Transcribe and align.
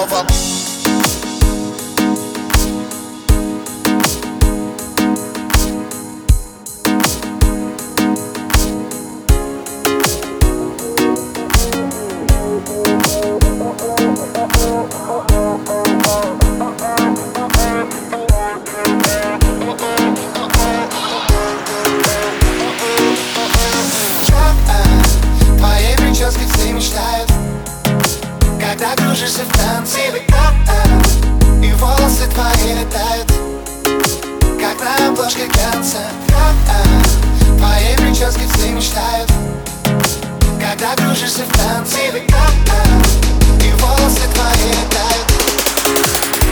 Лова 0.00 0.49
кружишься 29.20 29.44
в 29.44 29.52
танце 29.52 29.98
И 31.62 31.72
волосы 31.74 32.26
твои 32.32 32.72
летают 32.72 33.28
Как 34.58 34.80
на 34.80 35.08
обложке 35.08 35.46
конца 35.46 36.08
Твоей 37.58 37.96
прической 37.96 38.46
все 38.54 38.70
мечтают 38.70 39.30
Когда 40.58 40.94
кружишься 40.96 41.42
в 41.42 41.52
танце 41.52 41.98
И 42.08 43.72
волосы 43.82 44.22
твои 44.32 44.70
летают 44.70 45.26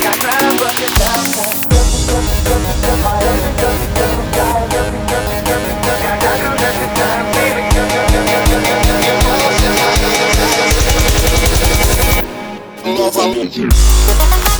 Как 0.00 0.22
на 0.22 0.50
обложке 0.50 0.86
танца 0.98 1.71
Thank 13.42 13.56
you. 13.56 14.51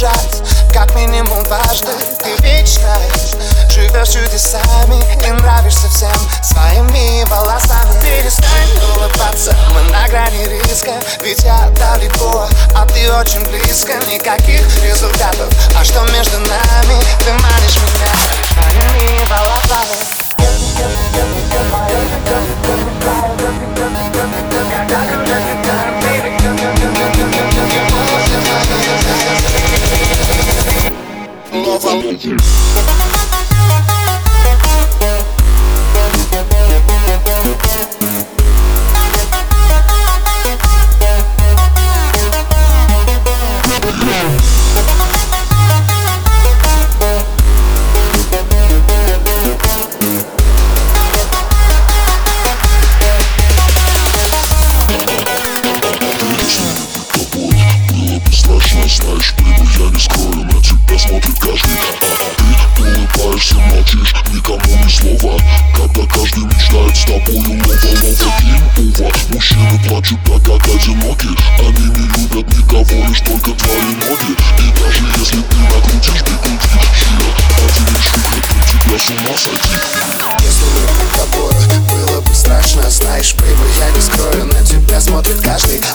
Джаз 0.00 0.42
Как 0.72 0.94
минимум 0.94 1.42
дважды. 1.44 1.92
Ты 2.22 2.42
вечно 2.42 2.96
Живешь 3.68 4.08
чудесами 4.08 5.02
и 5.26 5.30
нравишься 5.30 5.88
всем 5.88 6.12
Своими 6.42 7.24
волосами 7.24 8.00
Перестань 8.00 8.70
улыбаться, 8.96 9.56
мы 9.74 9.82
на 9.90 10.08
грани 10.08 10.46
риска. 10.46 10.92
Ведь 11.22 11.42
я 11.42 11.70
далеко, 11.76 12.46
а 12.74 12.86
ты 12.86 13.12
очень 13.12 13.44
близко. 13.46 13.94
Никаких 14.10 14.62
результатов, 14.82 15.48
а 15.78 15.84
что 15.84 16.00
между 16.12 16.38
нами? 16.38 17.00
Ты 17.24 17.32
манишь 17.32 17.76
меня 17.76 18.19
Лова 31.82 32.12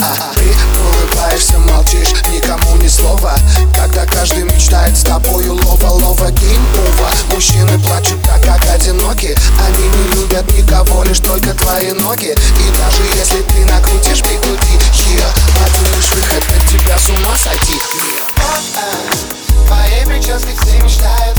А 0.00 0.14
ты 0.34 0.44
улыбаешься, 0.80 1.58
молчишь 1.58 2.14
Никому 2.32 2.76
ни 2.76 2.86
слова. 2.86 3.34
Когда 3.74 4.06
каждый 4.06 4.44
мечтает 4.44 4.96
с 4.96 5.02
тобою 5.02 5.54
Лова, 5.54 5.88
лова, 5.90 6.28
ува. 6.28 7.10
Мужчины 7.32 7.78
плачут 7.80 8.22
так, 8.22 8.42
как 8.42 8.64
одиноки. 8.74 9.36
Они 9.66 9.84
не 9.88 10.14
любят 10.14 10.44
никого, 10.56 11.02
лишь 11.02 11.18
только 11.20 11.52
твои 11.54 11.92
ноги. 11.92 12.30
И 12.30 12.78
даже 12.78 13.02
если 13.16 13.42
ты 13.42 13.64
накрутишь 13.64 14.22
бигуди 14.22 14.78
yeah, 14.92 15.26
Один 15.66 15.94
лишь 15.94 16.10
выход 16.12 16.44
от 16.56 16.68
тебя 16.68 16.98
с 16.98 17.08
ума 17.08 17.36
сойти. 17.36 17.74
Yeah. 17.74 19.66
Твоей 19.66 20.06
прической 20.06 20.54
все 20.62 20.82
мечтают. 20.82 21.38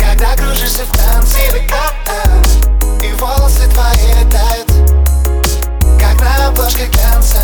Когда 0.00 0.34
кружишься 0.34 0.82
в 0.84 0.96
танце 0.96 1.38
И 3.02 3.12
волосы 3.12 3.68
твои 3.68 4.24
летают 4.24 4.89
на 6.20 6.48
обложке 6.48 6.86
глянца 6.86 7.38